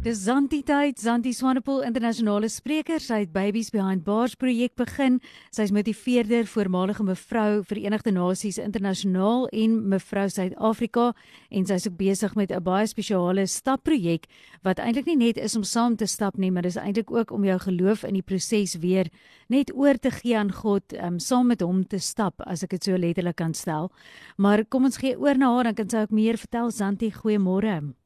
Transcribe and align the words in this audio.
Dis 0.00 0.22
Zanti 0.24 0.62
tyd, 0.64 0.96
Zanti 0.96 1.28
Swanepoel 1.36 1.82
internasionale 1.84 2.48
spreker, 2.48 3.02
sy 3.04 3.18
het 3.20 3.34
Babies 3.34 3.68
Behind 3.68 4.00
Bars 4.00 4.32
projek 4.40 4.72
begin. 4.80 5.18
Sy's 5.52 5.74
motiveerder, 5.76 6.46
voormalige 6.48 7.04
mevrou 7.04 7.60
Verenigde 7.68 8.14
Nasies 8.16 8.56
internasionaal 8.62 9.44
en 9.52 9.74
mevrou 9.92 10.24
Suid-Afrika 10.32 11.10
en 11.52 11.68
sy's 11.68 11.84
ook 11.90 11.98
besig 12.00 12.32
met 12.34 12.48
'n 12.48 12.64
baie 12.64 12.86
spesiale 12.88 13.44
stapprojek 13.44 14.24
wat 14.64 14.80
eintlik 14.80 15.04
nie 15.04 15.20
net 15.20 15.36
is 15.36 15.56
om 15.56 15.64
saam 15.64 15.96
te 15.96 16.06
stap 16.06 16.38
nie, 16.38 16.50
maar 16.50 16.62
dis 16.62 16.80
eintlik 16.80 17.10
ook 17.10 17.30
om 17.30 17.44
jou 17.44 17.58
geloof 17.58 18.04
in 18.04 18.14
die 18.14 18.22
proses 18.22 18.78
weer 18.80 19.10
net 19.50 19.70
oor 19.76 19.98
te 19.98 20.10
gee 20.10 20.34
aan 20.34 20.52
God, 20.52 20.94
um, 20.94 21.18
saam 21.18 21.46
met 21.46 21.60
hom 21.60 21.84
te 21.84 21.98
stap, 21.98 22.40
as 22.46 22.62
ek 22.62 22.70
dit 22.70 22.84
so 22.84 22.96
letterlik 22.96 23.36
kan 23.36 23.52
stel. 23.52 23.92
Maar 24.38 24.64
kom 24.64 24.84
ons 24.84 24.96
gee 24.96 25.18
oor 25.18 25.36
na 25.36 25.54
haar 25.54 25.64
dan 25.64 25.74
kan 25.74 25.90
sy 25.90 25.96
ook 25.96 26.10
meer 26.10 26.38
vertel. 26.38 26.70
Zanti, 26.70 27.12
goeiemôre. 27.12 27.99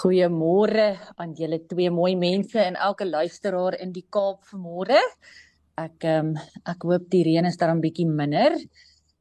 Goeiemôre 0.00 0.98
aan 1.20 1.34
julle 1.36 1.60
twee 1.68 1.90
mooi 1.90 2.16
mense 2.16 2.58
en 2.58 2.76
elke 2.76 3.06
luisteraar 3.06 3.76
in 3.80 3.92
die 3.92 4.06
Kaap 4.08 4.44
vanmôre. 4.50 5.00
Ek 5.80 6.04
ehm 6.04 6.32
um, 6.32 6.38
ek 6.68 6.86
hoop 6.88 7.10
die 7.12 7.24
reën 7.28 7.46
is 7.46 7.58
dan 7.60 7.76
'n 7.76 7.84
bietjie 7.84 8.06
minder 8.06 8.56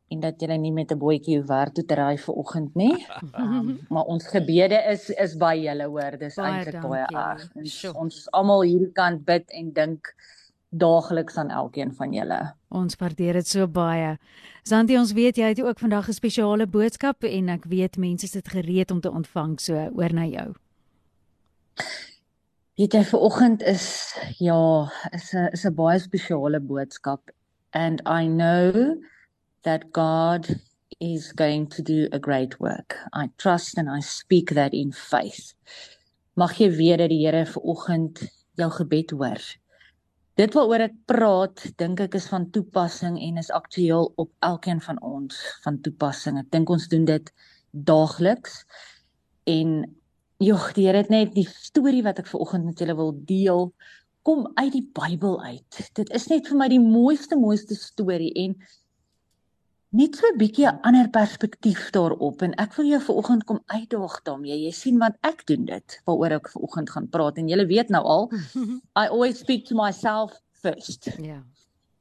en 0.10 0.20
dat 0.20 0.42
julle 0.42 0.58
nie 0.58 0.72
met 0.72 0.92
'n 0.92 1.00
bootjie 1.00 1.42
werk 1.46 1.74
toe 1.74 1.86
te 1.86 1.96
ry 1.96 2.18
vir 2.18 2.36
oggend 2.36 2.76
nie. 2.76 2.96
Um, 3.34 3.80
maar 3.94 4.06
ons 4.06 4.28
gebede 4.28 4.80
is 4.94 5.10
is 5.10 5.36
by 5.38 5.56
julle 5.56 5.88
hoor. 5.88 6.18
Dis 6.18 6.38
eintlik 6.38 6.82
baie 6.82 7.06
erg. 7.06 7.46
Ons 7.94 8.28
almal 8.32 8.62
hierdie 8.64 8.94
kant 8.94 9.26
bid 9.26 9.50
en 9.52 9.74
dink 9.74 10.14
daagliks 10.70 11.38
aan 11.38 11.50
elkeen 11.50 11.94
van 11.96 12.14
julle. 12.14 12.40
Ons 12.70 12.96
waardeer 12.96 13.34
dit 13.34 13.48
so 13.48 13.68
baie. 13.68 14.18
Santi, 14.64 14.98
ons 14.98 15.14
weet 15.18 15.38
jy 15.38 15.52
het 15.54 15.62
ook 15.62 15.80
vandag 15.80 16.08
'n 16.10 16.14
spesiale 16.14 16.68
boodskap 16.68 17.24
en 17.24 17.50
ek 17.50 17.66
weet 17.66 17.98
mense 17.98 18.28
sit 18.28 18.48
gereed 18.48 18.92
om 18.92 19.02
te 19.02 19.12
ontvang, 19.12 19.60
so 19.60 19.74
oor 19.74 20.14
na 20.14 20.26
jou. 20.26 20.54
Weet 22.78 22.94
jy 22.94 23.04
vanoggend 23.04 23.62
is 23.62 24.16
ja, 24.38 24.92
is 25.12 25.34
'n 25.34 25.50
is 25.52 25.66
'n 25.66 25.74
baie 25.74 26.00
spesiale 26.00 26.60
boodskap 26.60 27.32
and 27.74 28.02
I 28.06 28.28
know 28.28 28.96
that 29.64 29.92
God 29.92 30.48
is 31.00 31.32
going 31.36 31.70
to 31.70 31.82
do 31.82 32.08
a 32.12 32.20
great 32.20 32.60
work. 32.60 32.96
I 33.14 33.30
trust 33.38 33.78
and 33.78 33.90
I 33.90 34.02
speak 34.02 34.54
that 34.54 34.74
in 34.74 34.94
faith. 34.94 35.54
Mag 36.36 36.58
jy 36.58 36.70
weet 36.70 36.98
dat 36.98 37.10
die 37.10 37.26
Here 37.26 37.46
vanoggend 37.46 38.20
jou 38.56 38.70
gebed 38.70 39.12
hoor 39.12 39.42
Dit 40.40 40.54
waaroor 40.56 40.86
ek 40.86 40.94
praat, 41.10 41.62
dink 41.82 42.00
ek 42.00 42.14
is 42.16 42.30
van 42.32 42.46
toepassing 42.56 43.18
en 43.20 43.40
is 43.42 43.50
aktueel 43.52 44.06
op 44.24 44.30
elkeen 44.48 44.80
van 44.80 45.00
ons 45.04 45.36
van 45.66 45.80
toepassing. 45.84 46.38
Ek 46.40 46.48
dink 46.56 46.70
ons 46.72 46.86
doen 46.88 47.04
dit 47.10 47.32
daagliks. 47.90 48.62
En 49.52 49.74
jogg, 50.40 50.70
die 50.78 50.86
Here 50.88 51.02
het 51.02 51.12
net 51.12 51.34
die 51.36 51.44
storie 51.50 52.06
wat 52.06 52.22
ek 52.24 52.32
ver 52.32 52.46
oggend 52.46 52.70
met 52.70 52.80
julle 52.80 52.96
wil 52.96 53.12
deel, 53.28 53.68
kom 54.24 54.48
uit 54.54 54.72
die 54.78 54.86
Bybel 54.96 55.36
uit. 55.44 55.82
Dit 56.00 56.14
is 56.16 56.30
net 56.32 56.48
vir 56.48 56.62
my 56.62 56.70
die 56.72 56.80
mooiste 56.80 57.36
mooiste 57.36 57.76
storie 57.76 58.32
en 58.46 58.56
net 59.90 60.16
so 60.16 60.28
'n 60.28 60.38
bietjie 60.38 60.68
'n 60.68 60.80
ander 60.86 61.10
perspektief 61.10 61.90
daarop 61.92 62.42
en 62.42 62.54
ek 62.62 62.76
wil 62.78 62.86
jou 62.86 63.02
vanoggend 63.02 63.44
kom 63.44 63.60
uitdaag 63.66 64.22
daarmee. 64.24 64.58
Jy 64.66 64.72
sien 64.72 64.98
want 65.00 65.16
ek 65.22 65.46
doen 65.46 65.66
dit 65.66 66.02
waaroor 66.06 66.32
ek 66.32 66.50
vanoggend 66.50 66.90
gaan 66.90 67.10
praat 67.10 67.38
en 67.38 67.50
jy 67.50 67.66
weet 67.66 67.90
nou 67.90 68.04
al 68.04 68.30
I 69.02 69.08
always 69.08 69.40
speak 69.40 69.66
to 69.66 69.76
myself 69.76 70.32
first. 70.52 71.06
Ja. 71.18 71.24
Yeah. 71.24 71.44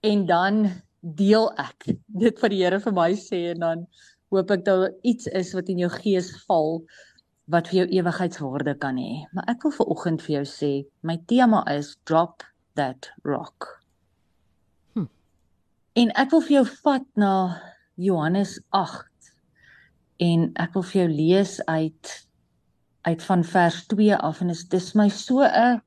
En 0.01 0.27
dan 0.27 0.83
deel 1.01 1.53
ek 1.57 1.97
dit 2.07 2.41
wat 2.41 2.51
die 2.51 2.65
Here 2.65 2.81
vir 2.81 2.93
my 2.93 3.13
sê 3.15 3.51
en 3.55 3.61
dan 3.61 3.87
hoop 4.31 4.51
ek 4.51 4.65
dat 4.65 4.93
iets 5.03 5.27
is 5.27 5.55
wat 5.55 5.69
in 5.69 5.79
jou 5.79 5.91
gees 5.91 6.29
val 6.47 6.83
wat 7.49 7.69
vir 7.69 7.81
jou 7.81 7.89
ewigheidswaarde 7.97 8.75
kan 8.79 8.99
hê. 9.01 9.25
Maar 9.33 9.49
ek 9.49 9.63
wil 9.65 9.73
vanoggend 9.73 10.23
vir 10.23 10.35
jou 10.35 10.45
sê, 10.45 10.73
my 11.01 11.17
tema 11.27 11.65
is 11.73 11.97
drop 12.05 12.45
that 12.77 13.09
rock. 13.25 13.81
Hm. 14.93 15.09
En 15.97 16.13
ek 16.21 16.31
wil 16.31 16.45
vir 16.45 16.57
jou 16.59 16.67
vat 16.85 17.07
na 17.17 17.33
Johannes 17.99 18.57
8 18.71 19.33
en 20.23 20.49
ek 20.55 20.75
wil 20.75 20.87
vir 20.91 21.01
jou 21.03 21.09
lees 21.11 21.59
uit 21.67 22.15
uit 23.09 23.23
van 23.31 23.45
vers 23.45 23.79
2 23.91 24.17
af 24.17 24.41
en 24.45 24.53
dis 24.71 24.89
my 24.95 25.09
so 25.09 25.43
'n 25.43 25.81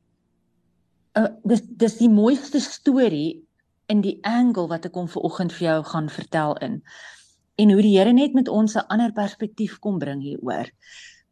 dis 1.43 1.61
dis 1.61 1.97
die 1.97 2.09
mooiste 2.09 2.59
storie 2.59 3.43
in 3.87 4.01
die 4.01 4.19
angle 4.23 4.67
wat 4.67 4.85
ek 4.85 4.95
hom 4.95 5.07
ver 5.07 5.23
oggend 5.27 5.53
vir 5.53 5.67
jou 5.67 5.79
gaan 5.83 6.09
vertel 6.09 6.55
in 6.67 6.81
en 7.55 7.71
hoe 7.71 7.81
die 7.83 7.97
Here 7.97 8.13
net 8.13 8.33
met 8.33 8.47
ons 8.47 8.75
'n 8.75 8.87
ander 8.87 9.11
perspektief 9.11 9.79
kom 9.79 9.99
bring 9.99 10.21
hieroor. 10.21 10.67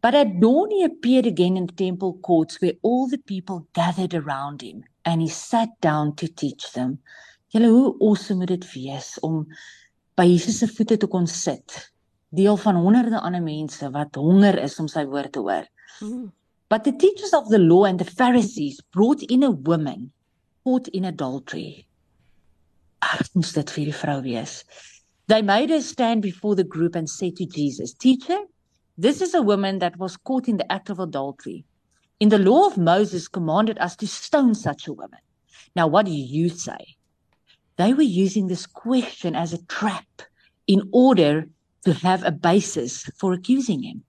But 0.02 0.16
at 0.16 0.40
dawn 0.40 0.72
he 0.72 0.84
appeared 0.84 1.26
again 1.28 1.58
in 1.58 1.66
the 1.66 1.76
temple 1.76 2.14
courts 2.22 2.62
where 2.62 2.78
all 2.82 3.08
the 3.08 3.18
people 3.18 3.68
gathered 3.74 4.14
around 4.14 4.62
him 4.62 4.84
and 5.04 5.22
he 5.22 5.28
sat 5.28 5.70
down 5.82 6.16
to 6.16 6.28
teach 6.28 6.72
them. 6.72 7.02
Julle 7.52 7.68
hoe 7.68 7.96
awesome 8.00 8.40
moet 8.40 8.48
dit 8.48 8.74
wees 8.74 9.20
om 9.20 9.48
by 10.20 10.28
Jesus 10.28 10.60
se 10.60 10.68
voete 10.68 10.98
te 11.00 11.08
kon 11.08 11.28
sit, 11.32 11.92
deel 12.36 12.58
van 12.60 12.76
honderde 12.76 13.22
ander 13.24 13.44
mense 13.44 13.88
wat 13.94 14.18
honger 14.20 14.58
is 14.60 14.76
om 14.84 14.90
sy 14.92 15.06
woord 15.08 15.32
te 15.32 15.40
hoor. 15.40 15.70
Mm. 16.04 16.26
But 16.70 16.84
the 16.84 16.92
teachers 16.92 17.32
of 17.34 17.48
the 17.50 17.58
law 17.58 17.86
and 17.86 18.00
the 18.00 18.06
Pharisees 18.06 18.82
brought 18.92 19.24
in 19.24 19.44
a 19.44 19.52
woman 19.52 20.12
caught 20.66 20.90
in 20.90 21.06
adultery. 21.06 21.88
Ag, 23.02 23.32
moes 23.34 23.56
dit 23.56 23.72
vir 23.72 23.88
die 23.88 23.96
vrou 23.96 24.20
wees. 24.28 24.60
They 25.32 25.42
made 25.42 25.72
her 25.72 25.82
stand 25.82 26.22
before 26.22 26.56
the 26.56 26.68
group 26.68 26.96
and 27.00 27.10
said 27.10 27.38
to 27.38 27.46
Jesus, 27.46 27.94
"Teacher, 27.94 28.44
this 28.98 29.22
is 29.22 29.34
a 29.34 29.42
woman 29.42 29.80
that 29.80 29.98
was 29.98 30.18
caught 30.18 30.50
in 30.50 30.58
the 30.58 30.70
act 30.72 30.90
of 30.90 31.00
adultery. 31.00 31.64
In 32.20 32.30
the 32.30 32.44
law 32.44 32.68
of 32.68 32.78
Moses 32.78 33.30
commanded 33.30 33.80
us 33.80 33.96
to 33.96 34.08
stone 34.08 34.54
such 34.54 34.88
a 34.88 34.94
woman. 34.94 35.24
Now 35.76 35.88
what 35.88 36.06
do 36.08 36.12
you 36.12 36.50
say?" 36.50 36.99
They 37.80 37.94
were 37.94 38.04
using 38.26 38.48
this 38.48 38.66
question 38.66 39.36
as 39.36 39.54
a 39.54 39.66
trap 39.66 40.22
in 40.68 40.90
order 40.92 41.48
to 41.86 41.94
have 41.94 42.26
a 42.26 42.32
basis 42.32 43.10
for 43.16 43.32
accusing 43.32 43.82
him. 43.84 44.04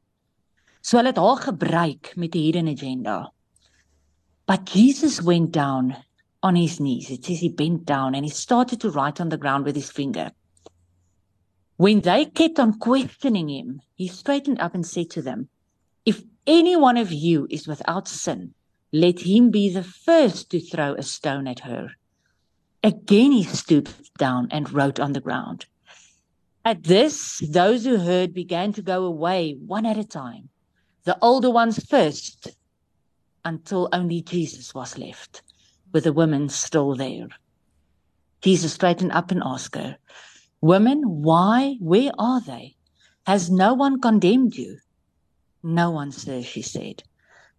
So 0.82 0.98
hulle 0.98 1.12
het 1.12 1.22
haar 1.22 1.38
gebruik 1.44 2.16
met 2.16 2.34
'n 2.34 2.42
hidden 2.46 2.68
agenda. 2.68 3.30
But 4.46 4.66
Jesus 4.74 5.22
went 5.22 5.52
down 5.52 5.96
on 6.42 6.56
his 6.56 6.80
knees. 6.80 7.10
It 7.10 7.24
says 7.24 7.38
he 7.38 7.48
bent 7.48 7.84
down 7.84 8.14
and 8.16 8.24
he 8.24 8.30
started 8.30 8.80
to 8.80 8.90
write 8.90 9.20
on 9.20 9.28
the 9.28 9.42
ground 9.44 9.64
with 9.64 9.76
his 9.76 9.92
finger. 9.92 10.32
When 11.76 12.00
they 12.00 12.24
kept 12.24 12.58
on 12.58 12.78
questioning 12.78 13.48
him, 13.48 13.82
he 13.94 14.08
straightened 14.08 14.60
up 14.60 14.74
and 14.74 14.84
said 14.84 15.10
to 15.10 15.22
them, 15.22 15.48
If 16.04 16.24
any 16.44 16.74
one 16.76 16.96
of 16.96 17.12
you 17.12 17.46
is 17.50 17.68
without 17.68 18.08
sin, 18.08 18.54
let 18.92 19.20
him 19.20 19.50
be 19.50 19.68
the 19.68 19.84
first 19.84 20.50
to 20.50 20.58
throw 20.58 20.94
a 20.94 21.02
stone 21.02 21.46
at 21.46 21.60
her. 21.60 21.94
Again 22.82 23.32
he 23.32 23.44
stooped 23.44 24.16
down 24.16 24.48
and 24.50 24.72
wrote 24.72 24.98
on 24.98 25.12
the 25.12 25.20
ground. 25.20 25.66
At 26.64 26.84
this, 26.84 27.38
those 27.46 27.84
who 27.84 27.98
heard 27.98 28.32
began 28.32 28.72
to 28.74 28.82
go 28.82 29.04
away 29.04 29.52
one 29.66 29.84
at 29.84 29.98
a 29.98 30.04
time, 30.04 30.48
the 31.04 31.18
older 31.20 31.50
ones 31.50 31.84
first, 31.84 32.48
until 33.44 33.88
only 33.92 34.22
Jesus 34.22 34.74
was 34.74 34.98
left, 34.98 35.42
with 35.92 36.04
the 36.04 36.12
women 36.12 36.48
still 36.48 36.94
there. 36.94 37.28
Jesus 38.40 38.74
straightened 38.74 39.12
up 39.12 39.30
and 39.30 39.42
asked 39.44 39.76
her, 39.76 39.98
Women, 40.62 41.02
why? 41.22 41.76
Where 41.80 42.12
are 42.18 42.40
they? 42.40 42.76
Has 43.26 43.50
no 43.50 43.74
one 43.74 44.00
condemned 44.00 44.56
you? 44.56 44.78
No 45.62 45.90
one, 45.90 46.12
sir, 46.12 46.42
she 46.42 46.62
said. 46.62 47.02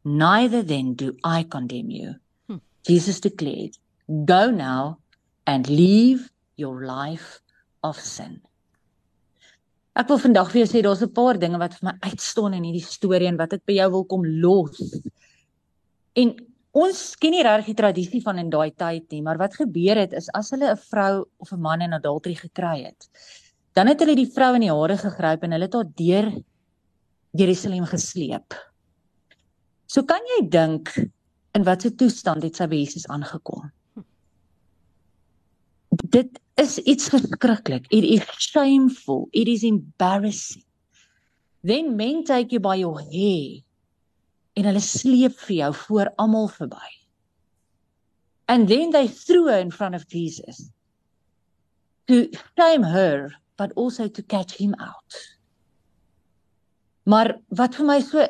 Neither 0.04 0.64
then 0.64 0.96
do 0.96 1.16
I 1.24 1.44
condemn 1.44 1.92
you. 1.92 2.16
Hmm. 2.48 2.58
Jesus 2.86 3.20
declared, 3.20 3.78
Go 4.26 4.50
now 4.50 5.00
and 5.46 5.70
leave 5.70 6.30
your 6.56 6.86
life 6.86 7.42
of 7.84 7.98
sin. 8.00 8.42
Ek 9.92 10.08
wil 10.08 10.22
vandag 10.24 10.54
vir 10.54 10.62
jou 10.62 10.70
sê 10.72 10.82
daar's 10.86 11.04
'n 11.04 11.12
paar 11.12 11.38
dinge 11.38 11.60
wat 11.60 11.74
vir 11.76 11.92
my 11.92 11.96
uitstaan 12.10 12.54
in 12.54 12.64
hierdie 12.64 12.86
storie 12.86 13.28
en 13.28 13.38
wat 13.38 13.54
ek 13.54 13.66
by 13.66 13.74
jou 13.74 13.90
wil 13.92 14.06
kom 14.06 14.24
los. 14.24 14.80
En 16.16 16.36
ons 16.72 17.16
ken 17.16 17.32
nie 17.32 17.44
regtig 17.44 17.76
die 17.76 17.82
tradisie 17.84 18.22
van 18.22 18.40
in 18.40 18.50
daai 18.50 18.72
tyd 18.72 19.12
nie, 19.12 19.22
maar 19.22 19.38
wat 19.38 19.56
gebeur 19.56 19.98
het 19.98 20.14
is 20.14 20.30
as 20.34 20.52
hulle 20.52 20.72
'n 20.72 20.78
vrou 20.78 21.26
of 21.40 21.52
'n 21.52 21.62
man 21.62 21.82
in 21.82 21.94
adultery 21.94 22.36
gekry 22.36 22.84
het, 22.86 23.10
dan 23.74 23.88
het 23.88 24.00
hulle 24.00 24.16
die 24.16 24.32
vrou 24.32 24.56
in 24.56 24.62
die 24.62 24.72
hare 24.72 24.98
gegryp 24.98 25.44
en 25.44 25.52
hulle 25.52 25.66
het 25.66 25.74
haar 25.74 25.92
deur 25.96 26.44
Jerusalem 27.34 27.86
gesleep. 27.86 28.54
So 29.88 30.04
kan 30.04 30.22
jy 30.38 30.48
dink 30.50 30.96
in 31.54 31.64
watter 31.64 31.92
toestand 31.92 32.44
het 32.44 32.56
sy 32.56 32.68
by 32.68 32.76
Jesus 32.76 33.08
aangekom? 33.08 33.72
Dit 35.92 36.40
is 36.56 36.78
iets 36.78 37.10
verskriklik. 37.10 37.86
It 37.90 38.04
is 38.04 38.24
shameful. 38.38 39.28
It 39.32 39.48
is 39.48 39.64
embarrassing. 39.64 40.64
Then 41.64 41.96
men 41.96 42.24
take 42.24 42.52
you 42.52 42.60
by 42.60 42.76
your 42.76 43.00
hair 43.00 43.62
en 44.58 44.68
hulle 44.68 44.82
sleep 44.84 45.38
vir 45.46 45.56
jou 45.56 45.72
voor 45.86 46.12
almal 46.20 46.50
verby. 46.52 46.90
And 48.48 48.68
then 48.68 48.92
they 48.92 49.08
threw 49.08 49.48
her 49.48 49.60
in 49.60 49.72
front 49.72 49.96
of 49.96 50.08
Jesus 50.08 50.72
to 52.08 52.28
shame 52.58 52.84
her 52.84 53.32
but 53.58 53.72
also 53.76 54.08
to 54.08 54.24
catch 54.24 54.58
him 54.58 54.76
out. 54.80 55.16
Maar 57.06 57.38
wat 57.58 57.78
vir 57.78 57.86
my 57.88 58.00
so 58.04 58.26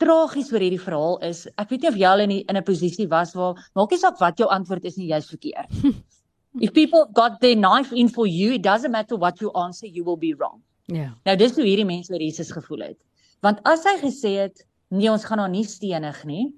tragies 0.00 0.48
oor 0.52 0.64
hierdie 0.64 0.80
verhaal 0.80 1.18
is, 1.28 1.44
ek 1.60 1.74
weet 1.74 1.84
nie 1.84 1.90
of 1.90 1.98
jy 2.00 2.08
al 2.08 2.24
in 2.24 2.32
die, 2.32 2.40
in 2.48 2.56
'n 2.56 2.64
posisie 2.64 3.06
was 3.08 3.34
waar 3.36 3.60
maak 3.76 3.92
nie 3.92 4.00
saak 4.00 4.18
wat 4.20 4.40
jou 4.40 4.48
antwoord 4.48 4.84
is 4.88 4.96
nie, 4.96 5.10
jy's 5.12 5.28
verkeerd. 5.28 5.68
If 6.58 6.72
people 6.72 7.06
got 7.12 7.40
their 7.40 7.54
knife 7.54 7.92
in 7.92 8.08
for 8.08 8.26
you, 8.26 8.52
it 8.52 8.62
doesn't 8.62 8.90
matter 8.90 9.16
what 9.16 9.40
you 9.40 9.52
answer, 9.52 9.86
you 9.86 10.02
will 10.04 10.18
be 10.18 10.34
wrong. 10.34 10.60
Ja. 10.86 10.96
Yeah. 10.96 11.12
Nou 11.24 11.36
dis 11.36 11.54
hoe 11.54 11.64
hierdie 11.64 11.86
mense 11.86 12.12
oor 12.12 12.22
Jesus 12.22 12.50
gevoel 12.50 12.88
het. 12.88 12.98
Want 13.44 13.60
as 13.68 13.84
hy 13.86 13.94
gesê 14.00 14.32
het, 14.40 14.64
nee, 14.90 15.10
ons 15.10 15.24
gaan 15.24 15.38
haar 15.38 15.52
nie 15.52 15.64
stenig 15.64 16.24
nie, 16.26 16.48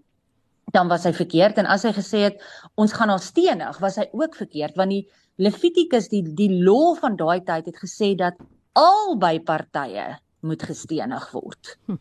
dan 0.73 0.89
was 0.89 1.05
hy 1.05 1.13
verkeerd 1.13 1.61
en 1.61 1.69
as 1.69 1.85
hy 1.85 1.93
gesê 1.93 2.23
het 2.31 2.41
ons 2.81 2.95
gaan 2.97 3.13
haar 3.13 3.21
stenig, 3.21 3.77
was 3.83 3.99
hy 4.01 4.07
ook 4.17 4.39
verkeerd 4.39 4.79
want 4.81 4.95
die 4.95 5.05
Levitikus 5.41 6.11
die 6.13 6.23
die 6.37 6.51
law 6.65 6.95
van 7.01 7.17
daai 7.17 7.41
tyd 7.45 7.69
het 7.71 7.79
gesê 7.81 8.13
dat 8.17 8.37
albei 8.79 9.39
partye 9.41 10.17
moet 10.41 10.65
gestenig 10.65 11.29
word. 11.33 11.77
Hm. 11.89 12.01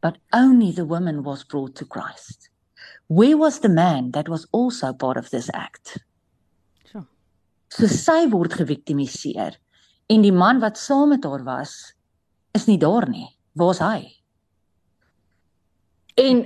But 0.00 0.18
only 0.32 0.72
the 0.72 0.86
woman 0.86 1.22
was 1.24 1.44
brought 1.44 1.74
to 1.76 1.84
Christ. 1.84 2.50
Where 3.08 3.36
was 3.36 3.60
the 3.60 3.68
man 3.68 4.12
that 4.12 4.28
was 4.28 4.46
also 4.52 4.92
part 4.92 5.16
of 5.16 5.30
this 5.30 5.50
act? 5.52 5.98
So. 7.68 7.86
Sy 7.86 8.28
word 8.32 8.56
geviktimiseer 8.56 9.58
en 10.08 10.22
die 10.24 10.32
man 10.32 10.60
wat 10.60 10.80
saam 10.80 11.12
met 11.12 11.26
haar 11.28 11.44
was 11.44 11.74
is 12.56 12.66
nie 12.66 12.78
daar 12.80 13.08
nie. 13.08 13.28
Waar's 13.58 13.82
hy? 13.84 14.06
En 16.18 16.40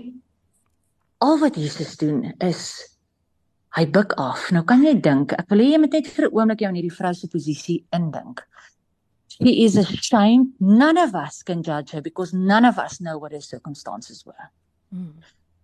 al 1.22 1.38
wat 1.38 1.56
Jesus 1.56 1.96
doen 1.96 2.24
is 2.42 2.64
hy 3.76 3.86
buig 3.88 4.12
af. 4.20 4.50
Nou 4.52 4.64
kan 4.69 4.82
jy 4.84 4.96
dink, 5.00 5.32
ek 5.38 5.48
wil 5.52 5.62
hê 5.64 5.70
jy 5.72 5.80
moet 5.80 5.94
net 5.96 6.08
vir 6.10 6.26
'n 6.28 6.34
oomblik 6.34 6.60
jou 6.60 6.69
in 6.69 6.76
hierdie 6.76 6.96
vrou 6.98 7.14
se 7.14 7.28
posisie 7.28 7.84
indink. 7.92 8.42
She 9.28 9.64
is 9.64 9.76
ashamed. 9.76 10.52
None 10.60 10.98
of 10.98 11.14
us 11.14 11.42
can 11.42 11.62
judge 11.62 11.90
her 11.92 12.02
because 12.02 12.34
none 12.34 12.66
of 12.66 12.78
us 12.78 13.00
know 13.00 13.16
what 13.19 13.32
her 13.32 13.40
circumstances 13.40 14.26
were. 14.26 14.50
Mm. 14.94 15.22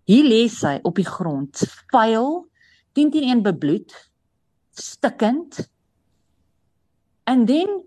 Hier 0.09 0.25
lê 0.25 0.49
sy 0.49 0.81
op 0.85 0.97
die 0.97 1.05
grond, 1.05 1.53
vuil, 1.93 2.47
10 2.95 3.11
teen 3.13 3.29
1 3.29 3.43
bebloed, 3.43 3.93
stikkend. 4.79 5.69
And 7.27 7.47
then 7.47 7.85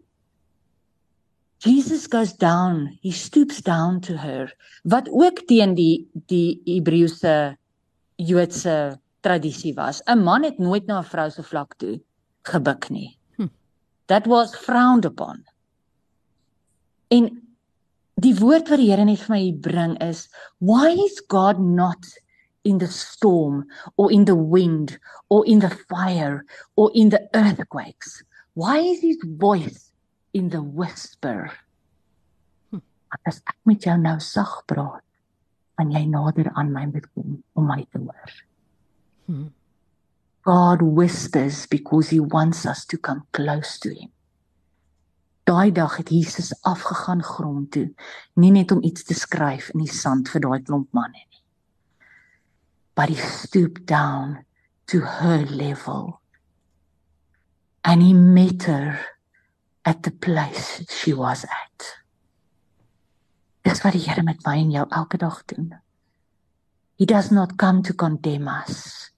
Jesus 1.59 2.07
goes 2.07 2.33
down, 2.33 2.97
he 3.01 3.11
stoops 3.11 3.61
down 3.61 4.01
to 4.01 4.17
her. 4.17 4.51
Wat 4.83 5.09
ook 5.09 5.45
teen 5.47 5.75
die 5.77 6.09
die 6.27 6.61
Hebreëse 6.65 7.55
Joodse 8.17 8.99
tradisie 9.21 9.73
was. 9.73 10.01
'n 10.05 10.23
Man 10.23 10.43
het 10.43 10.57
nooit 10.57 10.85
na 10.85 10.99
'n 10.99 11.03
vrou 11.03 11.29
se 11.29 11.43
vlak 11.43 11.77
toe 11.77 12.01
gebuk 12.43 12.89
nie. 12.89 13.17
Hm. 13.37 13.49
That 14.07 14.25
was 14.27 14.55
frowned 14.55 15.05
upon. 15.05 15.43
En 17.07 17.29
die 18.15 18.35
woord 18.35 18.69
wat 18.69 18.79
die 18.79 18.89
Here 18.89 19.05
net 19.05 19.19
vir 19.19 19.35
my 19.35 19.51
bring 19.51 19.97
is, 20.01 20.29
why 20.57 20.89
is 20.93 21.21
God 21.27 21.59
not 21.59 22.05
in 22.63 22.77
the 22.77 22.87
storm 22.87 23.65
or 23.97 24.11
in 24.11 24.25
the 24.25 24.35
wind 24.35 24.99
or 25.29 25.45
in 25.45 25.59
the 25.59 25.69
fire 25.89 26.45
or 26.75 26.91
in 26.93 27.09
the 27.09 27.29
earthquakes? 27.33 28.23
Why 28.53 28.79
is 28.79 29.01
his 29.01 29.17
voice 29.23 29.91
in 30.33 30.49
the 30.49 30.61
whisper? 30.61 31.51
Hm. 32.71 32.81
As 33.27 33.41
ek 33.47 33.57
met 33.65 33.85
jou 33.85 33.97
nou 33.97 34.19
sag 34.19 34.61
praat, 34.67 35.03
en 35.81 35.91
jy 35.93 36.05
nader 36.09 36.51
aan 36.53 36.71
my 36.73 36.85
moet 36.91 37.07
kom 37.15 37.41
om 37.57 37.67
my 37.67 37.81
te 37.89 38.01
hoor. 38.01 38.37
Hmm. 39.25 39.49
God 40.45 40.81
whispers 40.81 41.65
because 41.69 42.09
he 42.09 42.19
wants 42.19 42.65
us 42.65 42.85
to 42.85 42.97
come 42.97 43.23
close 43.31 43.79
to 43.79 43.89
him. 43.93 44.09
Daai 45.45 45.71
dag 45.71 45.97
het 45.97 46.09
Jesus 46.09 46.53
afgegaan 46.65 47.23
grond 47.23 47.71
toe, 47.71 47.89
nie 48.37 48.51
net 48.53 48.71
om 48.71 48.83
iets 48.85 49.03
te 49.03 49.17
skryf 49.17 49.71
in 49.73 49.85
die 49.85 49.93
sand 49.93 50.29
vir 50.31 50.43
daai 50.45 50.61
klomp 50.65 50.89
manne 50.97 51.17
nie. 51.17 51.30
But 53.01 53.09
he 53.09 53.15
stooped 53.15 53.87
down 53.87 54.45
to 54.85 54.99
her 55.01 55.39
level. 55.49 56.21
And 57.83 57.99
he 57.99 58.13
met 58.13 58.61
her 58.69 58.99
at 59.83 60.03
the 60.03 60.11
place 60.11 60.85
she 60.87 61.11
was 61.11 61.43
at. 61.45 61.79
Dis 63.65 63.81
wat 63.81 63.97
die 63.97 64.03
Here 64.05 64.21
met 64.21 64.45
my 64.45 64.53
en 64.61 64.69
jou 64.69 64.85
elke 64.85 65.17
dag 65.17 65.39
doen. 65.49 65.73
He 66.93 67.09
does 67.09 67.31
not 67.31 67.57
come 67.57 67.81
to 67.89 67.97
condemn 67.97 68.47
us. 68.47 69.09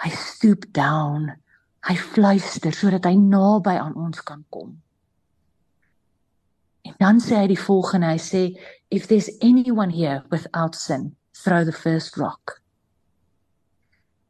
Hy 0.00 0.08
stoop 0.08 0.72
down. 0.72 1.34
Hy 1.84 1.98
fluister 2.00 2.72
sodat 2.72 3.04
hy 3.04 3.12
naby 3.20 3.76
aan 3.76 3.92
ons 3.92 4.24
kan 4.24 4.40
kom. 4.48 4.72
En 6.88 6.96
dan 6.96 7.20
sê 7.20 7.44
hy 7.44 7.52
die 7.52 7.60
volgende, 7.60 8.08
hy 8.08 8.16
sê 8.16 8.44
if 8.88 9.04
there's 9.04 9.28
anyone 9.44 9.92
here 9.92 10.24
without 10.32 10.72
sin, 10.72 11.17
throw 11.42 11.64
the 11.64 11.72
first 11.72 12.16
rock. 12.16 12.60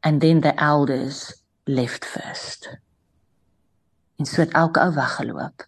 And 0.01 0.21
then 0.21 0.41
the 0.41 0.53
elders 0.61 1.33
left 1.65 2.05
first. 2.05 2.79
En 4.15 4.25
so 4.25 4.41
het 4.41 4.51
elke 4.51 4.79
ou 4.79 4.93
weggeloop. 4.93 5.67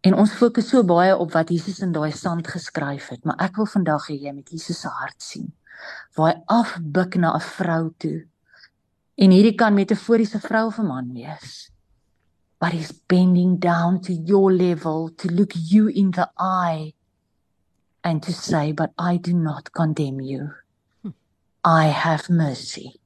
En 0.00 0.14
ons 0.16 0.32
fokus 0.32 0.68
so 0.68 0.84
baie 0.84 1.16
op 1.16 1.32
wat 1.32 1.50
Jesus 1.52 1.80
in 1.84 1.92
daai 1.92 2.12
sand 2.12 2.48
geskryf 2.48 3.10
het, 3.12 3.24
maar 3.24 3.36
ek 3.44 3.58
wil 3.60 3.68
vandag 3.68 4.06
hê 4.08 4.16
jy 4.16 4.32
moet 4.32 4.48
Jesus 4.48 4.80
se 4.80 4.88
hart 4.88 5.20
sien. 5.22 5.50
Waar 6.16 6.32
hy 6.32 6.38
afbuk 6.46 7.18
na 7.20 7.34
'n 7.36 7.40
vrou 7.40 7.92
toe. 7.98 8.26
En 9.20 9.30
hierdie 9.30 9.54
kan 9.54 9.74
metaforiese 9.74 10.40
vrou 10.40 10.66
of 10.66 10.78
'n 10.78 10.86
man 10.86 11.12
wees. 11.12 11.70
But 12.58 12.72
he's 12.72 12.92
bending 12.92 13.58
down 13.58 14.00
to 14.00 14.12
your 14.12 14.52
level 14.52 15.10
to 15.16 15.28
look 15.28 15.52
you 15.54 15.88
in 15.92 16.10
the 16.10 16.28
eye 16.36 16.94
and 18.02 18.22
to 18.22 18.32
say, 18.32 18.72
"But 18.72 18.92
I 18.98 19.16
do 19.16 19.32
not 19.34 19.72
condemn 19.72 20.20
you. 20.20 20.52
Hmm. 21.02 21.10
I 21.64 21.86
have 21.86 22.30
mercy." 22.30 23.00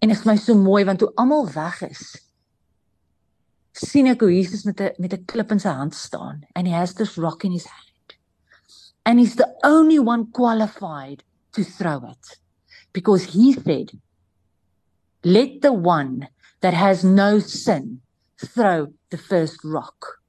En 0.00 0.08
dit 0.08 0.18
is 0.18 0.24
my 0.24 0.36
so 0.36 0.54
mooi 0.54 0.84
want 0.84 0.98
toe 0.98 1.12
almal 1.14 1.46
weg 1.52 1.82
is, 1.82 2.16
sien 3.76 4.06
ek 4.06 4.22
hoe 4.24 4.32
Jesus 4.32 4.64
met 4.64 4.80
'n 4.80 4.94
met 4.98 5.12
'n 5.12 5.24
klip 5.24 5.50
in 5.52 5.60
sy 5.60 5.72
hand 5.72 5.94
staan 5.94 6.46
and 6.54 6.66
he 6.66 6.72
has 6.72 6.94
this 6.94 7.16
rock 7.16 7.44
in 7.44 7.52
his 7.52 7.66
hand. 7.66 8.16
And 9.04 9.18
he's 9.18 9.36
the 9.36 9.50
only 9.62 9.98
one 9.98 10.30
qualified 10.30 11.24
to 11.52 11.64
throw 11.64 12.04
it 12.04 12.40
because 12.92 13.24
he 13.34 13.52
said 13.52 13.90
let 15.22 15.60
the 15.60 15.72
one 15.72 16.28
that 16.60 16.74
has 16.74 17.04
no 17.04 17.38
sin 17.38 18.00
throw 18.38 18.88
the 19.10 19.18
first 19.18 19.58
rock. 19.64 20.20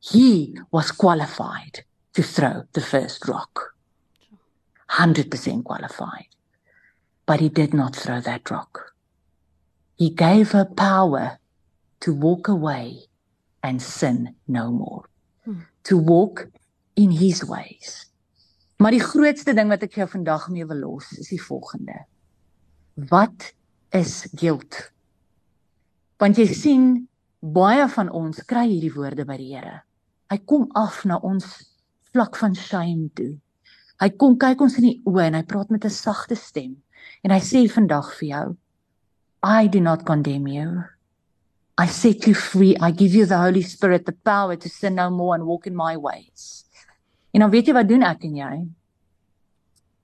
He 0.00 0.56
was 0.70 0.90
qualified 0.90 1.84
to 2.18 2.24
throw 2.24 2.64
the 2.72 2.80
first 2.80 3.28
rock. 3.28 3.76
100% 4.90 5.62
qualified. 5.62 6.26
But 7.26 7.38
he 7.38 7.48
did 7.48 7.72
not 7.72 7.94
throw 7.94 8.20
that 8.20 8.50
rock. 8.50 8.92
He 9.96 10.10
gave 10.10 10.50
her 10.50 10.64
power 10.64 11.38
to 12.00 12.12
walk 12.12 12.48
away 12.48 13.06
and 13.62 13.80
sin 13.80 14.34
no 14.48 14.72
more. 14.72 15.04
Hmm. 15.44 15.60
To 15.84 15.96
walk 15.96 16.48
in 16.96 17.12
his 17.12 17.44
ways. 17.44 18.10
Maar 18.78 18.98
die 18.98 19.02
grootste 19.02 19.54
ding 19.54 19.70
wat 19.70 19.86
ek 19.86 20.00
jou 20.02 20.08
vandag 20.10 20.50
mee 20.50 20.66
wil 20.66 20.82
los 20.82 21.12
is 21.22 21.30
die 21.30 21.42
volgende. 21.42 22.02
Wat 23.14 23.52
is 23.94 24.26
guilt? 24.34 24.90
Want 26.18 26.38
jy 26.38 26.50
sien 26.50 26.84
baie 27.38 27.86
van 27.94 28.10
ons 28.10 28.42
kry 28.42 28.66
hierdie 28.66 28.94
woorde 28.98 29.26
by 29.26 29.38
die 29.38 29.52
Here. 29.54 29.82
Hy 30.34 30.42
kom 30.50 30.66
af 30.74 31.04
na 31.06 31.22
ons 31.22 31.46
vlak 32.18 32.36
van 32.36 32.54
shame 32.58 33.10
toe. 33.14 33.36
Hy 34.02 34.10
kom 34.18 34.34
kyk 34.38 34.62
ons 34.64 34.78
in 34.80 34.86
die 34.88 34.98
oë 35.06 35.28
en 35.28 35.36
hy 35.38 35.44
praat 35.46 35.70
met 35.70 35.84
'n 35.84 35.90
sagte 35.90 36.34
stem 36.34 36.74
en 37.22 37.30
hy 37.30 37.38
sê 37.38 37.62
vandag 37.70 38.10
vir 38.18 38.28
jou 38.28 38.56
I 39.42 39.68
do 39.68 39.80
not 39.80 40.04
condemn 40.04 40.48
you. 40.48 40.82
I 41.78 41.86
set 41.86 42.26
you 42.26 42.34
free. 42.34 42.74
I 42.80 42.90
give 42.90 43.14
you 43.14 43.24
the 43.24 43.38
Holy 43.38 43.62
Spirit 43.62 44.04
the 44.04 44.16
power 44.24 44.56
to 44.56 44.68
sin 44.68 44.96
no 44.96 45.10
more 45.10 45.36
and 45.36 45.46
walk 45.46 45.66
in 45.66 45.76
my 45.76 45.96
ways. 45.96 46.64
En 47.32 47.40
dan 47.40 47.50
weet 47.50 47.68
jy 47.68 47.74
wat 47.74 47.88
doen 47.88 48.02
ek 48.02 48.24
en 48.24 48.34
jy? 48.36 48.66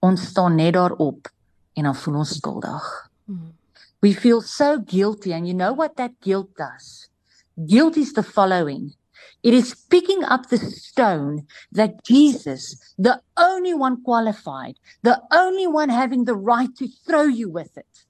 Ons 0.06 0.28
staan 0.30 0.54
net 0.54 0.75
daarop 0.75 1.26
en 1.75 1.85
dan 1.85 1.94
voel 1.94 2.21
ons 2.23 2.37
skuldig. 2.38 3.11
Hmm. 3.26 3.54
We 4.02 4.14
feel 4.14 4.40
so 4.40 4.78
guilty 4.78 5.33
and 5.33 5.49
you 5.49 5.54
know 5.54 5.75
what 5.75 5.97
that 5.97 6.12
guilt 6.21 6.54
does? 6.56 7.11
Guilt 7.56 7.97
is 7.97 8.12
the 8.12 8.23
following. 8.23 8.94
It 9.42 9.54
is 9.54 9.74
picking 9.74 10.24
up 10.24 10.48
the 10.48 10.58
stone 10.58 11.46
that 11.72 12.04
Jesus, 12.04 12.94
the 12.98 13.20
only 13.36 13.74
one 13.74 14.02
qualified, 14.02 14.76
the 15.02 15.22
only 15.32 15.66
one 15.66 15.90
having 15.90 16.24
the 16.24 16.34
right 16.34 16.74
to 16.76 16.88
throw 17.06 17.24
you 17.24 17.50
with 17.50 17.76
it, 17.76 18.04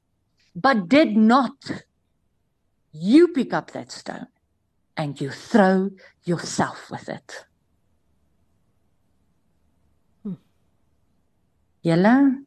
but 0.55 0.89
did 0.89 1.17
not 1.17 1.55
you 2.93 3.29
pick 3.29 3.53
up 3.53 3.73
that 3.73 3.91
stone 3.91 4.29
and 4.97 5.21
you 5.21 5.31
throw 5.31 5.91
yourself 6.25 6.91
with 6.91 7.09
it. 7.09 7.45
Hmm. 10.23 10.35
Julle, 11.85 12.45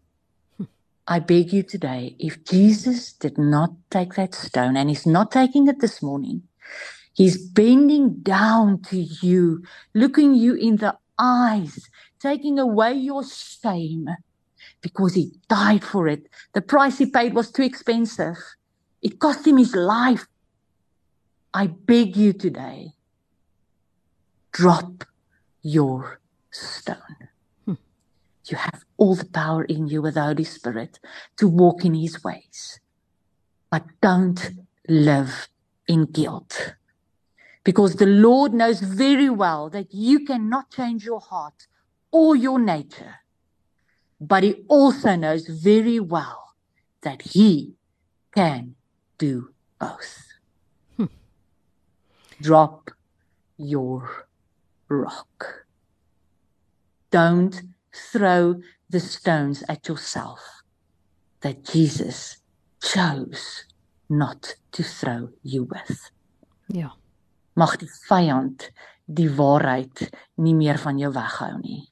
hmm. 0.57 0.63
I 1.05 1.19
beg 1.19 1.51
you 1.51 1.63
today, 1.63 2.15
if 2.17 2.43
Jesus 2.45 3.11
did 3.11 3.37
not 3.37 3.71
take 3.89 4.15
that 4.15 4.33
stone, 4.33 4.77
and 4.77 4.89
he's 4.89 5.05
not 5.05 5.31
taking 5.31 5.67
it 5.67 5.81
this 5.81 6.01
morning, 6.01 6.43
he's 7.17 7.37
bending 7.49 8.21
down 8.21 8.81
to 8.83 8.97
you, 8.97 9.63
looking 9.93 10.35
you 10.35 10.53
in 10.53 10.77
the 10.77 10.95
eyes, 11.19 11.89
taking 12.19 12.59
away 12.59 12.93
your 12.93 13.25
shame 13.25 14.07
because 14.81 15.15
he 15.15 15.31
died 15.49 15.83
for 15.83 16.07
it. 16.07 16.27
The 16.53 16.61
price 16.61 16.99
he 16.99 17.07
paid 17.07 17.33
was 17.33 17.51
too 17.51 17.63
expensive. 17.63 18.37
It 19.01 19.19
cost 19.19 19.45
him 19.45 19.57
his 19.57 19.75
life. 19.75 20.27
I 21.53 21.67
beg 21.67 22.15
you 22.15 22.33
today, 22.33 22.91
drop 24.51 25.05
your 25.63 26.19
stone. 26.51 27.29
Hmm. 27.65 27.73
You 28.47 28.57
have 28.57 28.83
all 28.97 29.15
the 29.15 29.25
power 29.25 29.63
in 29.63 29.87
you 29.87 30.03
with 30.03 30.13
the 30.13 30.23
Holy 30.23 30.43
Spirit 30.43 30.99
to 31.37 31.47
walk 31.47 31.83
in 31.83 31.95
his 31.95 32.23
ways. 32.23 32.79
But 33.71 33.85
don't 34.01 34.51
live 34.87 35.49
in 35.87 36.05
guilt. 36.05 36.75
Because 37.67 37.97
the 37.97 38.05
Lord 38.05 38.53
knows 38.53 38.79
very 38.79 39.29
well 39.29 39.69
that 39.71 39.93
you 39.93 40.23
cannot 40.23 40.71
change 40.71 41.03
your 41.03 41.19
heart 41.19 41.67
or 42.13 42.33
your 42.33 42.59
nature. 42.59 43.15
But 44.21 44.43
he 44.43 44.63
also 44.69 45.17
knows 45.17 45.45
very 45.47 45.99
well 45.99 46.53
that 47.01 47.33
he 47.33 47.75
can 48.33 48.75
do 49.17 49.49
both. 49.79 50.29
Hmm. 50.95 51.11
Drop 52.39 52.91
your 53.57 54.29
rock. 54.87 55.65
Don't 57.11 57.63
throw 57.91 58.61
the 58.89 59.01
stones 59.01 59.65
at 59.67 59.89
yourself 59.89 60.39
that 61.41 61.65
Jesus 61.65 62.37
chose 62.81 63.65
not 64.07 64.55
to 64.71 64.83
throw 64.83 65.31
you 65.43 65.65
with. 65.65 66.11
Ja. 66.69 66.91
Mag 67.57 67.77
die 67.81 67.89
vyand 68.07 68.69
die 69.07 69.29
waarheid 69.33 70.03
nie 70.43 70.53
meer 70.53 70.77
van 70.77 70.99
jou 71.01 71.09
weghou 71.15 71.55
nie. 71.57 71.87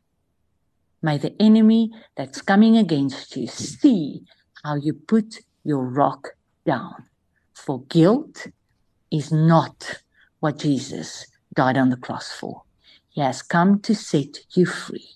May 1.02 1.18
the 1.18 1.34
enemy 1.40 1.92
that's 2.16 2.42
coming 2.42 2.78
against 2.78 3.36
you 3.36 3.48
see 3.48 4.22
how 4.64 4.76
you 4.76 4.94
put 4.94 5.42
your 5.64 5.86
rock 5.86 6.36
down. 6.66 7.10
For 7.54 7.82
guilt 7.90 8.48
is 9.12 9.32
not 9.32 10.02
what 10.40 10.60
Jesus 10.60 11.26
died 11.56 11.78
on 11.78 11.90
the 11.90 11.98
cross 11.98 12.32
for. 12.32 12.64
He 13.10 13.22
has 13.22 13.42
come 13.42 13.80
to 13.82 13.96
set 13.96 14.38
you 14.56 14.66
free. 14.66 15.08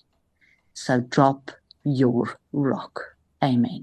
So 0.74 1.00
drop 1.00 1.50
your 1.84 2.38
rock. 2.52 3.16
Amen. 3.44 3.82